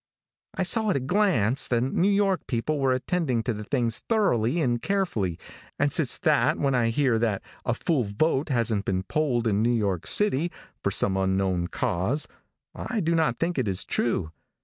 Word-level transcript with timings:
"I 0.55 0.63
saw 0.63 0.89
at 0.89 0.95
a 0.95 0.99
glance 0.99 1.67
that 1.67 1.81
New 1.81 2.09
York 2.09 2.47
people 2.47 2.79
were 2.79 2.91
attending 2.91 3.43
to 3.43 3.53
these 3.53 3.67
things 3.69 3.99
thoroughly 4.09 4.59
and 4.59 4.81
carefully, 4.81 5.37
and 5.77 5.93
since 5.93 6.17
that 6.17 6.57
when 6.57 6.73
I 6.73 6.89
hear 6.89 7.19
that 7.19 7.43
'a 7.67 7.75
full 7.75 8.05
vote 8.05 8.49
hasn't 8.49 8.85
been 8.85 9.03
polled 9.03 9.45
in 9.45 9.61
New 9.61 9.69
York 9.71 10.07
city' 10.07 10.51
for 10.83 10.89
some 10.89 11.15
unknown 11.17 11.67
cause, 11.67 12.27
I 12.73 12.99
do 12.99 13.13
not 13.13 13.37
think 13.37 13.59
it 13.59 13.67
is 13.67 13.83
true. 13.83 14.31